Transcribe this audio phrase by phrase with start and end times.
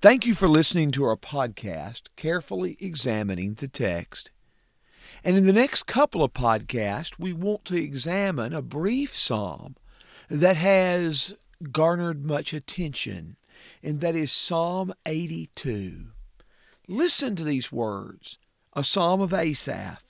[0.00, 4.30] Thank you for listening to our podcast, Carefully Examining the Text.
[5.24, 9.74] And in the next couple of podcasts, we want to examine a brief psalm
[10.30, 11.36] that has
[11.72, 13.38] garnered much attention,
[13.82, 16.10] and that is Psalm 82.
[16.86, 18.38] Listen to these words
[18.74, 20.04] a psalm of Asaph.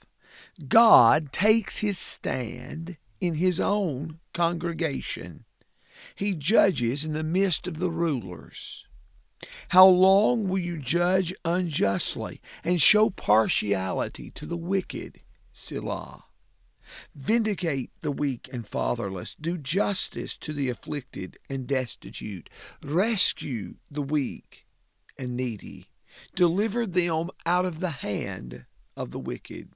[0.69, 5.47] God takes his stand in his own congregation.
[6.15, 8.85] He judges in the midst of the rulers.
[9.69, 15.21] How long will you judge unjustly and show partiality to the wicked?
[15.53, 16.25] Selah.
[17.15, 19.37] Vindicate the weak and fatherless.
[19.41, 22.49] Do justice to the afflicted and destitute.
[22.83, 24.67] Rescue the weak
[25.19, 25.89] and needy.
[26.35, 28.65] Deliver them out of the hand
[28.97, 29.69] of the wicked.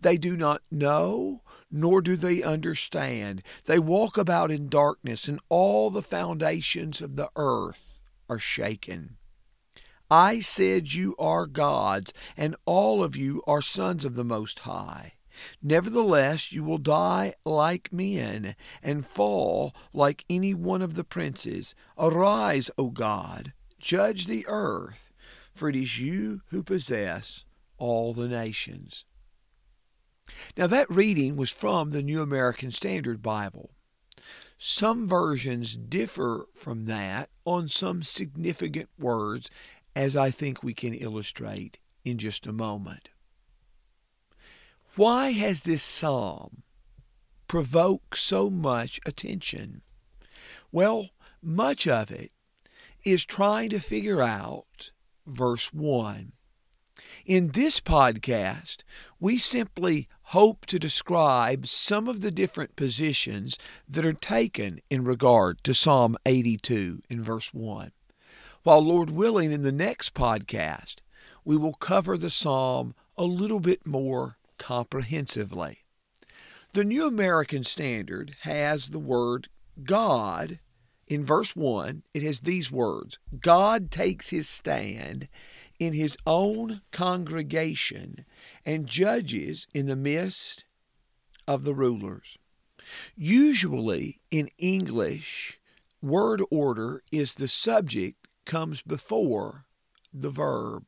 [0.00, 3.42] They do not know, nor do they understand.
[3.64, 7.93] They walk about in darkness, and all the foundations of the earth
[8.28, 9.16] are shaken.
[10.10, 15.14] I said you are gods, and all of you are sons of the Most High.
[15.62, 21.74] Nevertheless, you will die like men, and fall like any one of the princes.
[21.98, 25.10] Arise, O God, judge the earth,
[25.52, 27.44] for it is you who possess
[27.78, 29.04] all the nations.
[30.56, 33.70] Now, that reading was from the New American Standard Bible.
[34.58, 39.50] Some versions differ from that on some significant words,
[39.96, 43.10] as I think we can illustrate in just a moment.
[44.96, 46.62] Why has this psalm
[47.48, 49.82] provoked so much attention?
[50.70, 51.10] Well,
[51.42, 52.30] much of it
[53.04, 54.90] is trying to figure out
[55.26, 56.32] verse 1.
[57.26, 58.78] In this podcast,
[59.18, 63.58] we simply hope to describe some of the different positions
[63.88, 67.92] that are taken in regard to Psalm 82 in verse 1.
[68.62, 70.96] While, Lord willing, in the next podcast,
[71.46, 75.78] we will cover the psalm a little bit more comprehensively.
[76.74, 79.48] The New American Standard has the word
[79.82, 80.58] God
[81.06, 82.02] in verse 1.
[82.12, 85.28] It has these words God takes his stand
[85.78, 88.24] in his own congregation
[88.64, 90.64] and judges in the midst
[91.46, 92.38] of the rulers.
[93.16, 95.58] Usually in English,
[96.02, 99.64] word order is the subject comes before
[100.12, 100.84] the verb.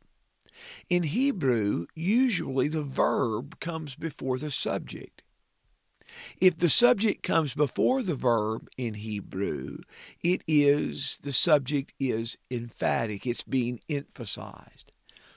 [0.89, 5.23] In Hebrew, usually the verb comes before the subject.
[6.41, 9.79] If the subject comes before the verb in Hebrew,
[10.23, 14.93] it is the subject is emphatic, it's being emphasized.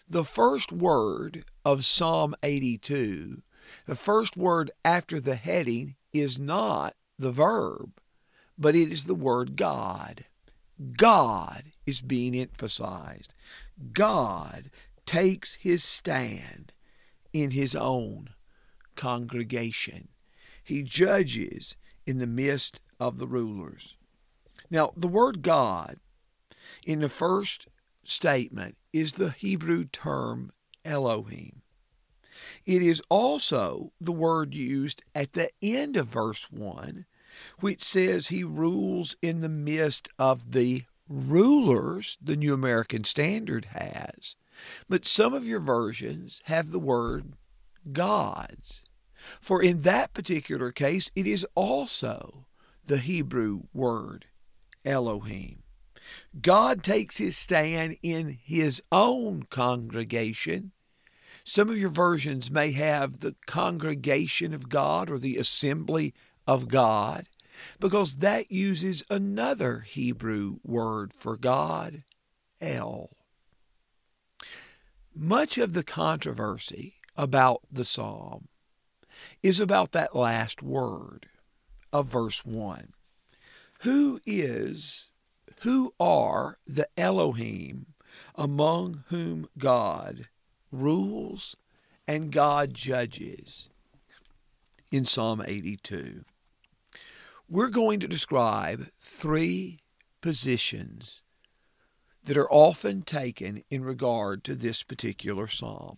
[0.09, 3.41] The first word of Psalm 82,
[3.85, 7.99] the first word after the heading is not the verb,
[8.57, 10.25] but it is the word God.
[10.97, 13.33] God is being emphasized.
[13.93, 14.71] God
[15.05, 16.71] takes his stand
[17.33, 18.29] in his own
[18.95, 20.09] congregation.
[20.69, 21.75] He judges
[22.05, 23.95] in the midst of the rulers.
[24.69, 25.97] Now, the word God
[26.85, 27.69] in the first
[28.03, 30.51] statement is the Hebrew term
[30.85, 31.63] Elohim.
[32.67, 37.07] It is also the word used at the end of verse 1,
[37.61, 44.35] which says he rules in the midst of the rulers, the New American Standard has.
[44.87, 47.33] But some of your versions have the word
[47.91, 48.83] gods.
[49.41, 52.45] For in that particular case, it is also
[52.85, 54.25] the Hebrew word
[54.85, 55.63] Elohim.
[56.41, 60.71] God takes his stand in his own congregation.
[61.43, 66.13] Some of your versions may have the congregation of God or the assembly
[66.47, 67.27] of God
[67.79, 72.03] because that uses another Hebrew word for God,
[72.61, 73.09] El.
[75.15, 78.47] Much of the controversy about the psalm
[79.41, 81.27] is about that last word
[81.91, 82.93] of verse 1.
[83.81, 85.11] Who is
[85.61, 87.87] who are the Elohim
[88.35, 90.27] among whom God
[90.71, 91.55] rules
[92.07, 93.69] and God judges
[94.91, 96.23] in Psalm 82.
[97.47, 99.79] We're going to describe three
[100.21, 101.21] positions
[102.23, 105.97] that are often taken in regard to this particular psalm.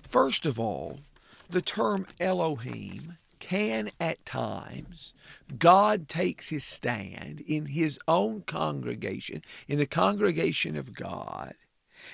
[0.00, 1.00] First of all,
[1.48, 5.14] the term Elohim can at times
[5.58, 11.54] God takes his stand in his own congregation, in the congregation of God,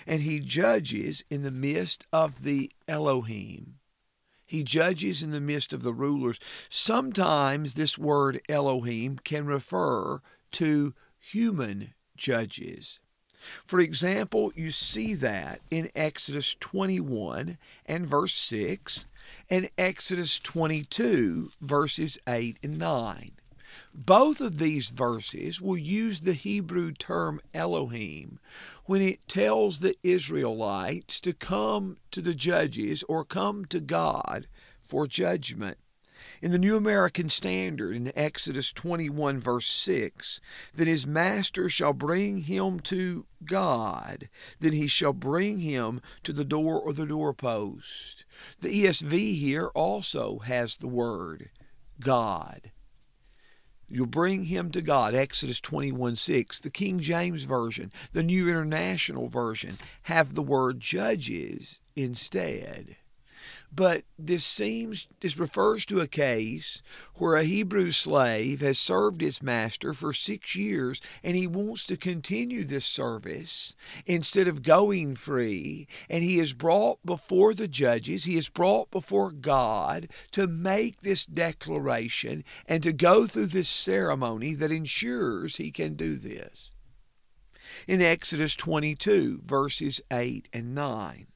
[0.06, 3.76] and he judges in the midst of the Elohim.
[4.46, 6.38] He judges in the midst of the rulers.
[6.68, 10.20] Sometimes this word Elohim can refer
[10.52, 13.00] to human judges.
[13.66, 19.06] For example, you see that in Exodus 21 and verse 6
[19.48, 23.32] and Exodus 22 verses 8 and 9.
[23.94, 28.38] Both of these verses will use the Hebrew term Elohim
[28.86, 34.46] when it tells the Israelites to come to the judges or come to God
[34.82, 35.78] for judgment.
[36.44, 40.42] In the New American Standard, in Exodus 21, verse 6,
[40.74, 44.28] that his master shall bring him to God,
[44.60, 48.26] then he shall bring him to the door or the doorpost.
[48.60, 51.48] The ESV here also has the word
[51.98, 52.72] God.
[53.88, 56.60] You'll bring him to God, Exodus 21 6.
[56.60, 62.96] The King James Version, the New International Version, have the word judges instead.
[63.74, 66.80] But this seems this refers to a case
[67.14, 71.96] where a Hebrew slave has served his master for six years and he wants to
[71.96, 73.74] continue this service
[74.06, 75.88] instead of going free.
[76.08, 81.26] And he is brought before the judges, he is brought before God to make this
[81.26, 86.70] declaration and to go through this ceremony that ensures he can do this.
[87.88, 91.26] In Exodus 22, verses 8 and 9.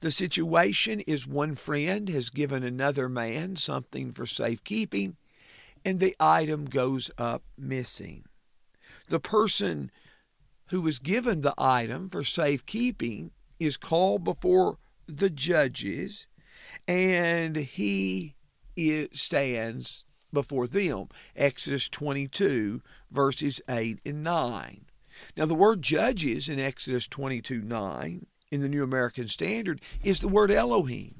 [0.00, 5.16] The situation is one friend has given another man something for safekeeping,
[5.84, 8.24] and the item goes up missing.
[9.08, 9.90] The person
[10.66, 16.26] who was given the item for safekeeping is called before the judges,
[16.86, 18.34] and he
[19.12, 21.08] stands before them.
[21.36, 22.80] Exodus 22,
[23.10, 24.86] verses 8 and 9.
[25.36, 30.28] Now, the word judges in Exodus 22 9 in the New American Standard is the
[30.28, 31.14] word Elohim,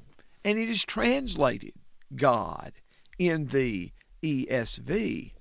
[0.45, 1.73] and it is translated
[2.15, 2.73] God
[3.17, 3.91] in the
[4.21, 5.31] ESV.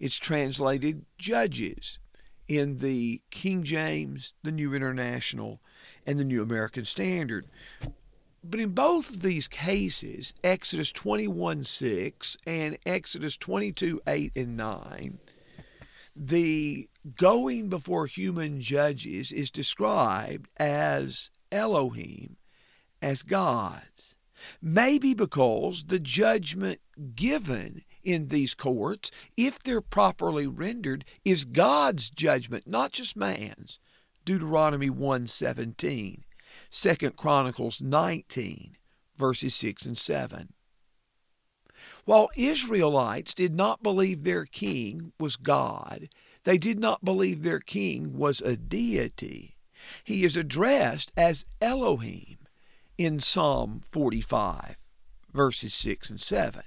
[0.00, 2.00] It's translated judges
[2.48, 5.60] in the King James, the New International,
[6.04, 7.46] and the New American Standard.
[8.42, 15.18] But in both of these cases, Exodus 21 6 and Exodus 22 8 and 9,
[16.18, 22.36] the going before human judges is described as Elohim,
[23.00, 24.16] as God's.
[24.60, 26.80] Maybe because the judgment
[27.14, 33.78] given in these courts, if they're properly rendered, is God's judgment, not just man's.
[34.24, 36.24] Deuteronomy 1:17,
[36.70, 38.76] 2 Chronicles 19,
[39.16, 40.52] verses 6 and 7.
[42.04, 46.08] While Israelites did not believe their king was God,
[46.44, 49.56] they did not believe their king was a deity.
[50.04, 52.38] He is addressed as Elohim
[52.96, 54.76] in Psalm 45,
[55.32, 56.62] verses 6 and 7.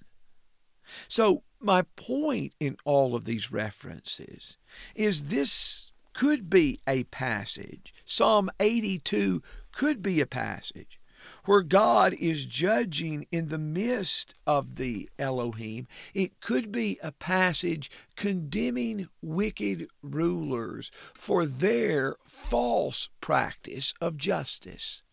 [1.08, 4.58] So, my point in all of these references
[4.96, 7.94] is this could be a passage.
[8.06, 9.42] Psalm 82
[9.72, 11.01] could be a passage
[11.46, 15.88] where God is judging in the midst of the Elohim.
[16.14, 25.04] It could be a passage condemning wicked rulers for their false practice of justice.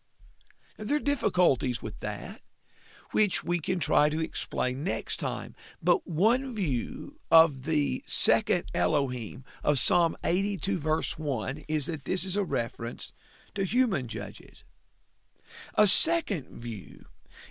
[0.77, 2.41] Now, there are difficulties with that,
[3.11, 5.55] which we can try to explain next time.
[5.81, 12.23] But one view of the second Elohim of Psalm 82, verse 1, is that this
[12.23, 13.11] is a reference
[13.55, 14.63] to human judges.
[15.75, 17.05] A second view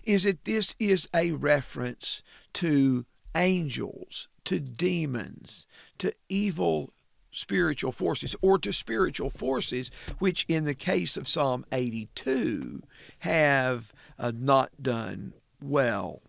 [0.04, 2.22] is that this is a reference
[2.54, 5.66] to angels, to demons,
[5.98, 6.90] to evil
[7.30, 12.82] spiritual forces, or to spiritual forces, which in the case of Psalm 82
[13.20, 16.22] have uh, not done well.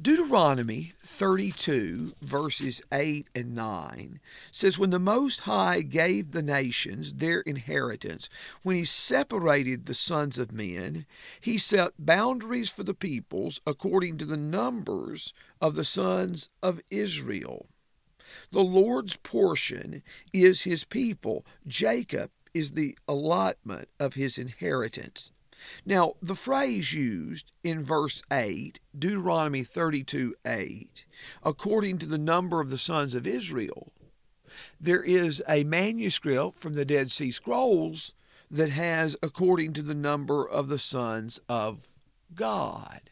[0.00, 7.40] Deuteronomy 32, verses 8 and 9 says, When the Most High gave the nations their
[7.40, 8.28] inheritance,
[8.62, 11.06] when he separated the sons of men,
[11.40, 17.66] he set boundaries for the peoples according to the numbers of the sons of Israel.
[18.50, 20.02] The Lord's portion
[20.32, 25.30] is his people, Jacob is the allotment of his inheritance.
[25.86, 31.04] Now, the phrase used in verse 8, Deuteronomy 32 8,
[31.42, 33.92] according to the number of the sons of Israel,
[34.80, 38.12] there is a manuscript from the Dead Sea Scrolls
[38.50, 41.88] that has according to the number of the sons of
[42.34, 43.10] God.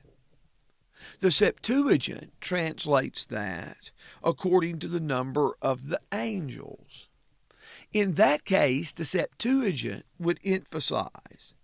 [1.20, 3.90] The Septuagint translates that
[4.22, 7.08] according to the number of the angels.
[7.92, 11.54] In that case, the Septuagint would emphasize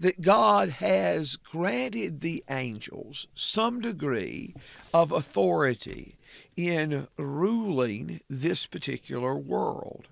[0.00, 4.54] that God has granted the angels some degree
[4.92, 6.16] of authority
[6.56, 10.08] in ruling this particular world.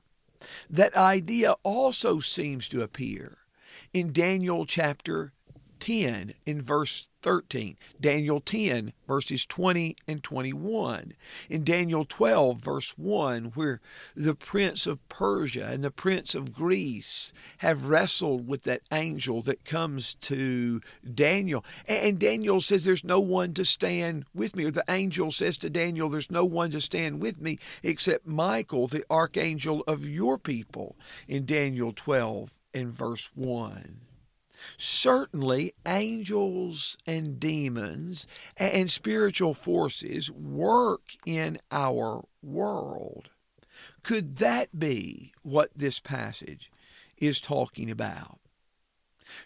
[0.71, 3.39] That idea also seems to appear
[3.93, 5.33] in Daniel chapter
[5.79, 11.15] 10 in verse 13, Daniel 10 verses 20 and 21,
[11.51, 13.81] in Daniel 12 verse 1 where
[14.15, 19.65] the prince of Persia and the prince of Greece have wrestled with that angel that
[19.65, 20.81] comes to
[21.15, 21.65] Daniel.
[21.89, 24.65] And Daniel says there's no one to stand with me.
[24.65, 28.87] Or the angel says to Daniel there's no one to stand with me except Michael
[28.87, 30.97] the archangel of your people.
[31.27, 34.06] In Daniel 12 and verse 1
[34.77, 43.31] certainly angels and demons and spiritual forces work in our world.
[44.03, 46.71] Could that be what this passage
[47.19, 48.39] is talking about?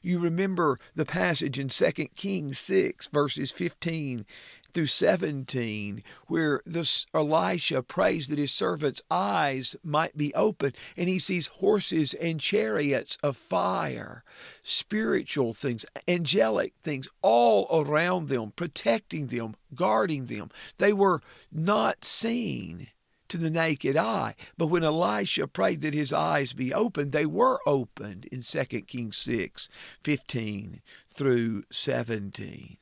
[0.02, 4.26] You remember the passage in 2 Kings 6, verses 15
[4.72, 11.18] through 17, where this Elisha prays that his servant's eyes might be opened, and he
[11.18, 14.24] sees horses and chariots of fire,
[14.62, 20.50] spiritual things, angelic things all around them, protecting them, guarding them.
[20.78, 21.20] They were
[21.52, 22.88] not seen
[23.30, 24.34] to the naked eye.
[24.58, 29.16] But when Elisha prayed that his eyes be opened, they were opened in 2 Kings
[29.16, 29.68] 6
[30.02, 32.76] 15 through 17.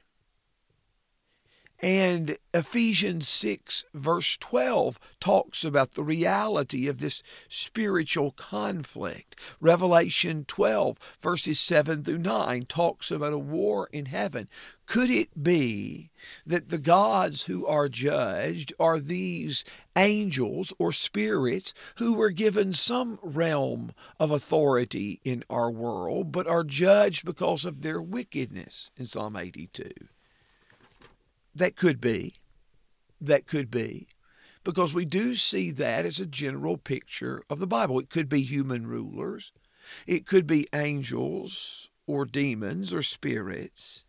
[1.80, 9.36] And Ephesians 6, verse 12, talks about the reality of this spiritual conflict.
[9.60, 14.48] Revelation 12, verses 7 through 9, talks about a war in heaven.
[14.86, 16.10] Could it be
[16.44, 23.20] that the gods who are judged are these angels or spirits who were given some
[23.22, 29.36] realm of authority in our world, but are judged because of their wickedness in Psalm
[29.36, 29.90] 82?
[31.54, 32.36] That could be.
[33.20, 34.08] That could be.
[34.64, 37.98] Because we do see that as a general picture of the Bible.
[37.98, 39.52] It could be human rulers,
[40.06, 44.04] it could be angels or demons or spirits.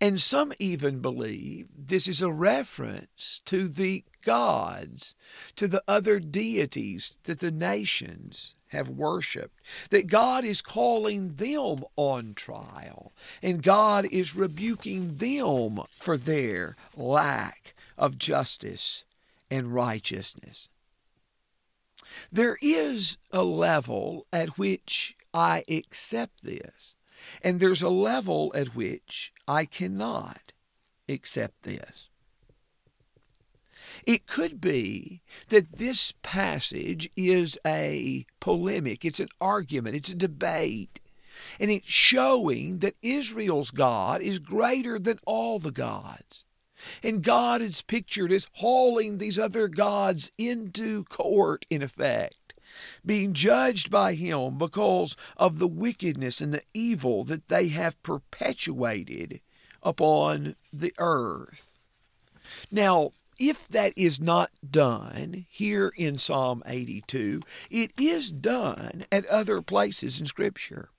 [0.00, 5.14] And some even believe this is a reference to the gods,
[5.56, 9.60] to the other deities that the nations have worshiped,
[9.90, 13.12] that God is calling them on trial,
[13.42, 19.04] and God is rebuking them for their lack of justice
[19.50, 20.68] and righteousness.
[22.30, 26.95] There is a level at which I accept this,
[27.42, 30.52] and there's a level at which I cannot
[31.08, 32.08] accept this.
[34.04, 41.00] It could be that this passage is a polemic, it's an argument, it's a debate,
[41.58, 46.44] and it's showing that Israel's God is greater than all the gods.
[47.02, 52.45] And God is pictured as hauling these other gods into court, in effect,
[53.04, 59.40] being judged by Him because of the wickedness and the evil that they have perpetuated
[59.82, 61.78] upon the earth.
[62.70, 69.60] Now, if that is not done here in Psalm 82, it is done at other
[69.60, 70.90] places in Scripture.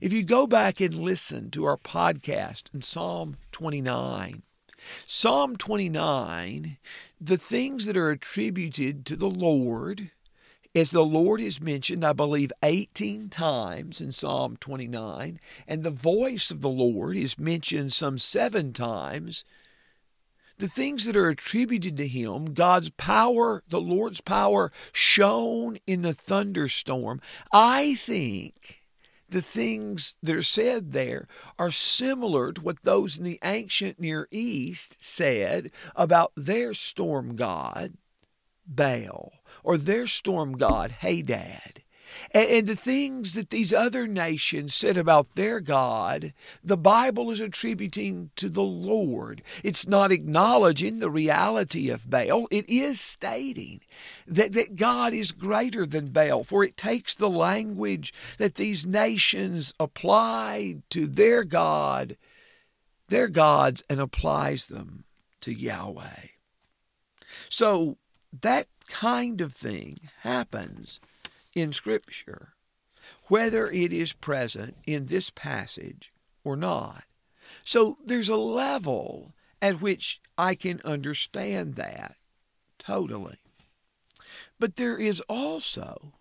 [0.00, 4.42] If you go back and listen to our podcast in Psalm 29,
[5.06, 6.78] Psalm 29,
[7.20, 10.10] the things that are attributed to the Lord,
[10.74, 15.38] as the Lord is mentioned, I believe, 18 times in Psalm 29,
[15.68, 19.44] and the voice of the Lord is mentioned some seven times
[20.58, 26.12] the things that are attributed to him, God's power, the Lord's power shown in the
[26.12, 27.20] thunderstorm,
[27.52, 28.82] I think
[29.28, 31.26] the things that are said there
[31.58, 37.94] are similar to what those in the ancient Near East said about their storm god,
[38.66, 41.82] Baal, or their storm god, Hadad.
[42.32, 47.40] And, and the things that these other nations said about their God, the Bible is
[47.40, 49.42] attributing to the Lord.
[49.62, 53.80] It's not acknowledging the reality of Baal, it is stating
[54.26, 59.72] that, that God is greater than Baal, for it takes the language that these nations
[59.80, 62.16] applied to their God,
[63.08, 65.04] their gods, and applies them
[65.40, 66.28] to Yahweh.
[67.48, 67.98] So
[68.40, 71.00] that kind of thing happens
[71.54, 72.54] in Scripture,
[73.28, 76.12] whether it is present in this passage
[76.44, 77.04] or not.
[77.64, 82.16] So there's a level at which I can understand that
[82.78, 83.38] totally.
[84.58, 86.14] But there is also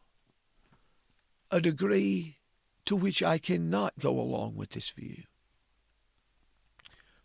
[1.49, 2.37] a degree
[2.85, 5.23] to which I cannot go along with this view.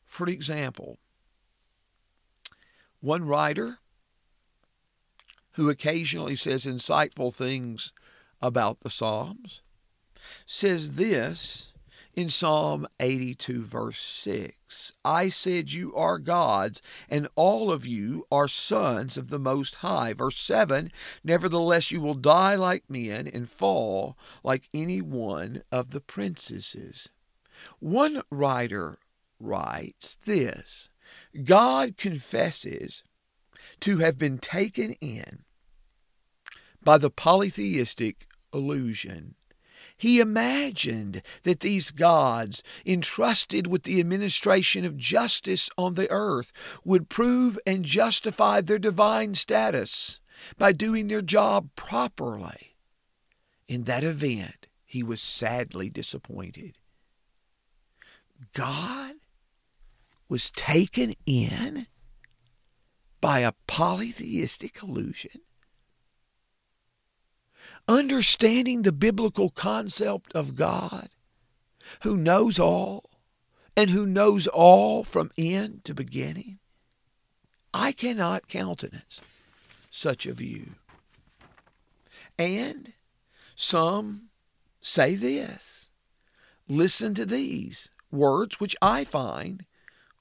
[0.04, 0.98] For example,
[3.00, 3.78] one writer
[5.56, 7.92] who occasionally says insightful things
[8.40, 9.62] about the Psalms,
[10.44, 11.72] says this
[12.14, 18.48] in Psalm 82, verse 6 I said, You are gods, and all of you are
[18.48, 20.12] sons of the Most High.
[20.12, 20.90] Verse 7
[21.24, 27.10] Nevertheless, you will die like men and fall like any one of the princesses.
[27.80, 28.98] One writer
[29.38, 30.88] writes this
[31.44, 33.04] God confesses
[33.80, 35.44] to have been taken in
[36.86, 39.34] by the polytheistic illusion
[39.96, 46.52] he imagined that these gods, entrusted with the administration of justice on the earth,
[46.84, 50.20] would prove and justify their divine status
[50.58, 52.76] by doing their job properly.
[53.66, 56.76] In that event, he was sadly disappointed.
[58.52, 59.14] God
[60.28, 61.86] was taken in
[63.22, 65.40] by a polytheistic illusion
[67.88, 71.08] understanding the biblical concept of God
[72.02, 73.10] who knows all
[73.76, 76.58] and who knows all from end to beginning,
[77.72, 79.20] I cannot countenance
[79.90, 80.72] such a view.
[82.38, 82.92] And
[83.54, 84.28] some
[84.80, 85.88] say this.
[86.68, 89.64] Listen to these words, which I find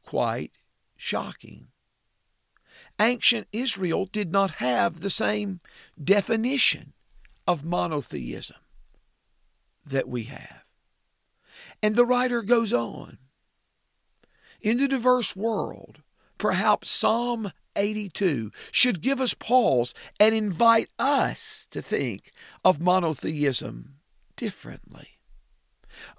[0.05, 0.51] quite
[0.95, 1.67] shocking.
[2.99, 5.59] Ancient Israel did not have the same
[6.01, 6.93] definition
[7.47, 8.57] of monotheism
[9.85, 10.63] that we have.
[11.81, 13.19] And the writer goes on.
[14.61, 16.01] In the diverse world,
[16.37, 22.31] perhaps Psalm 82 should give us pause and invite us to think
[22.63, 23.95] of monotheism
[24.35, 25.19] differently.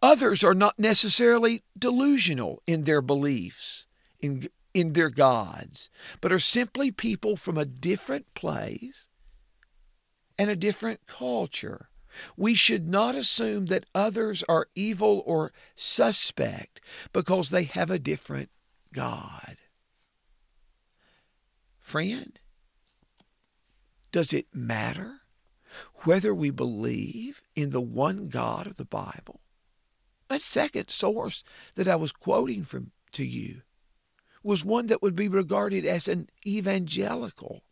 [0.02, 3.86] Others are not necessarily delusional in their beliefs,
[4.20, 5.90] in, in their gods,
[6.20, 9.08] but are simply people from a different place
[10.38, 11.88] and a different culture.
[12.36, 16.80] We should not assume that others are evil or suspect
[17.12, 18.50] because they have a different
[18.92, 19.58] God.
[21.78, 22.38] Friend,
[24.12, 25.20] does it matter
[26.04, 29.40] whether we believe in the one God of the Bible?
[30.28, 31.44] That second source
[31.74, 33.62] that I was quoting from to you
[34.42, 37.62] was one that would be regarded as an evangelical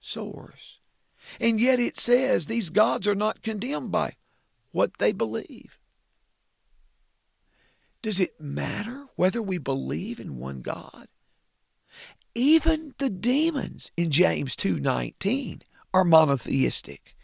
[0.00, 0.80] source.
[1.40, 4.14] And yet it says these gods are not condemned by
[4.72, 5.78] what they believe.
[8.02, 11.08] Does it matter whether we believe in one God?
[12.34, 15.62] Even the demons in James 2:19
[15.92, 17.16] are monotheistic.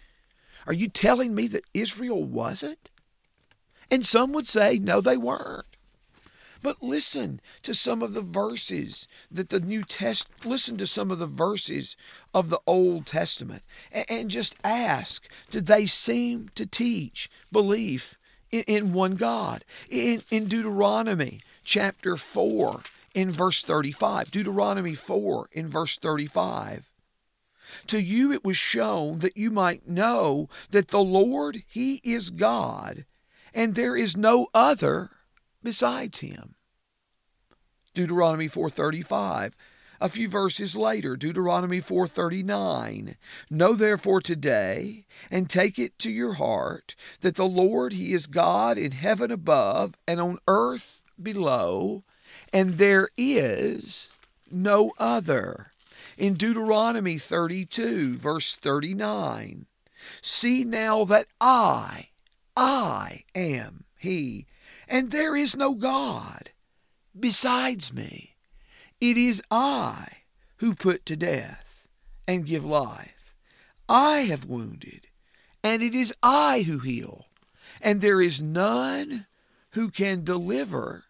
[0.67, 2.91] Are you telling me that Israel wasn't?
[3.91, 5.72] And some would say no they weren't.
[6.63, 11.19] But listen to some of the verses that the New Test listen to some of
[11.19, 11.97] the verses
[12.33, 18.17] of the Old Testament and, and just ask, did they seem to teach belief
[18.51, 19.65] in, in one God?
[19.91, 22.83] In, in Deuteronomy chapter 4
[23.15, 26.93] in verse 35, Deuteronomy 4 in verse 35.
[27.89, 33.07] To you it was shown that you might know that the Lord, He is God,
[33.55, 35.11] and there is no other
[35.63, 36.55] besides him.
[37.95, 39.55] Deuteronomy 4:35
[40.03, 43.15] a few verses later, Deuteronomy 4:39,
[43.49, 48.79] Know therefore today and take it to your heart that the Lord he is God
[48.79, 52.03] in heaven above and on earth below,
[52.53, 54.11] and there is
[54.51, 55.71] no other.
[56.19, 59.67] In Deuteronomy 32 verse 39,
[60.21, 62.09] See now that I,
[62.57, 64.47] I am he,
[64.93, 66.51] and there is no God
[67.19, 68.37] besides me.
[69.01, 70.19] It is I
[70.59, 71.87] who put to death
[72.29, 73.35] and give life.
[73.89, 75.09] I have wounded,
[75.65, 77.25] and it is I who heal,
[77.81, 79.27] and there is none
[79.71, 81.05] who can deliver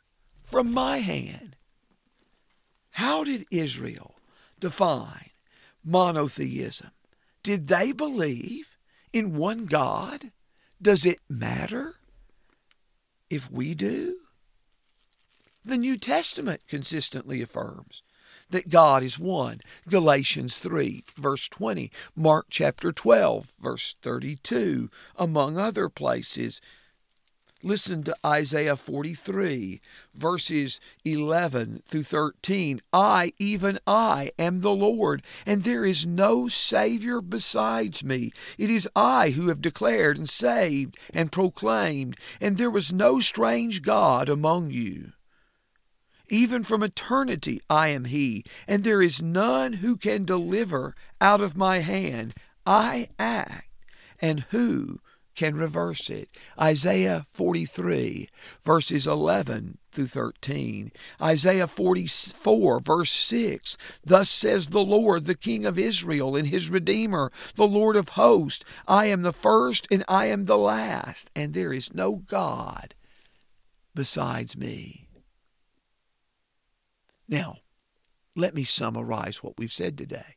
[0.44, 1.56] from my hand.
[2.92, 4.14] How did Israel
[4.60, 5.30] define
[5.84, 6.92] monotheism?
[7.42, 8.76] Did they believe
[9.12, 10.30] in one God?
[10.80, 11.96] Does it matter
[13.32, 14.18] if we do?
[15.64, 18.02] The New Testament consistently affirms
[18.50, 19.62] that God is one.
[19.88, 26.60] Galatians 3, verse 20, Mark chapter 12, verse 32, among other places.
[27.64, 29.80] Listen to Isaiah 43,
[30.14, 32.82] verses 11 through 13.
[32.92, 38.32] I, even I, am the Lord, and there is no Savior besides me.
[38.58, 43.82] It is I who have declared and saved and proclaimed, and there was no strange
[43.82, 45.12] God among you.
[46.28, 51.56] Even from eternity I am He, and there is none who can deliver out of
[51.56, 52.34] my hand.
[52.66, 53.70] I act,
[54.20, 54.98] and who
[55.34, 56.28] can reverse it.
[56.60, 58.28] Isaiah 43,
[58.62, 60.92] verses 11 through 13.
[61.20, 63.76] Isaiah 44, verse 6.
[64.04, 68.64] Thus says the Lord, the King of Israel and his Redeemer, the Lord of hosts
[68.88, 72.94] I am the first and I am the last, and there is no God
[73.94, 75.08] besides me.
[77.28, 77.58] Now,
[78.34, 80.34] let me summarize what we've said today.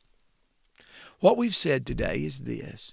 [1.20, 2.92] What we've said today is this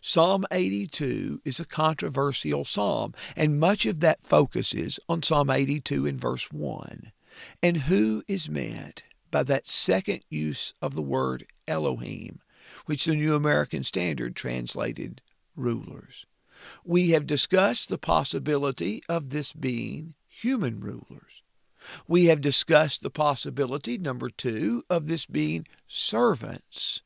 [0.00, 6.16] Psalm 82 is a controversial psalm, and much of that focuses on Psalm 82 in
[6.18, 7.12] verse 1.
[7.62, 12.40] And who is meant by that second use of the word Elohim,
[12.86, 15.22] which the New American Standard translated
[15.56, 16.26] rulers?
[16.84, 21.42] We have discussed the possibility of this being human rulers.
[22.06, 27.02] We have discussed the possibility, number two, of this being servants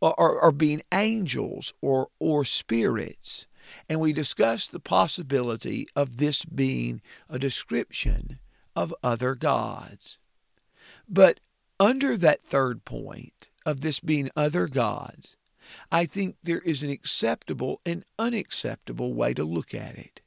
[0.00, 3.46] or, or being angels or, or spirits.
[3.88, 8.38] And we discussed the possibility of this being a description
[8.74, 10.18] of other gods.
[11.08, 11.40] But
[11.80, 15.36] under that third point of this being other gods,
[15.90, 20.20] I think there is an acceptable and unacceptable way to look at it.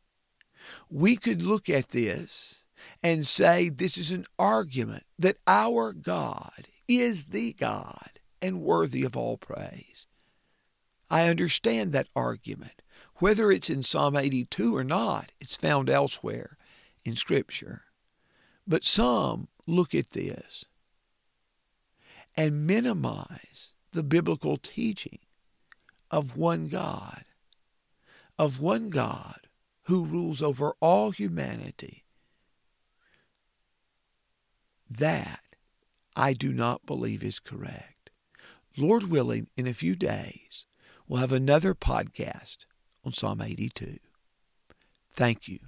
[0.90, 2.66] We could look at this
[3.02, 9.18] and say this is an argument that our God is the God and worthy of
[9.18, 10.08] all praise.
[11.10, 12.82] I understand that argument.
[13.16, 16.58] Whether it's in Psalm 82 or not, it's found elsewhere
[17.04, 17.84] in Scripture.
[18.68, 20.66] But some look at this
[22.38, 25.20] and minimize the biblical teaching
[26.12, 27.26] of one God,
[28.38, 29.48] of one God
[29.84, 32.06] who rules over all humanity.
[34.90, 35.42] That
[36.16, 37.99] I do not believe is correct.
[38.78, 40.66] Lord willing, in a few days,
[41.08, 42.66] we'll have another podcast
[43.04, 44.00] on Psalm 82.
[45.12, 45.60] Thank you.